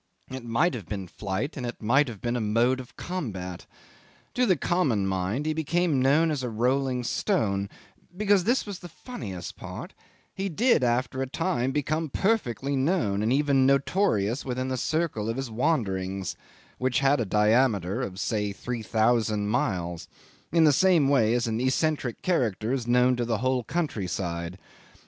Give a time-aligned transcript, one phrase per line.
[0.31, 3.67] It might have been flight and it might have been a mode of combat.
[4.33, 7.69] To the common mind he became known as a rolling stone,
[8.17, 9.93] because this was the funniest part:
[10.33, 15.37] he did after a time become perfectly known, and even notorious, within the circle of
[15.37, 16.35] his wanderings
[16.79, 20.07] (which had a diameter of, say, three thousand miles),
[20.51, 24.57] in the same way as an eccentric character is known to a whole countryside.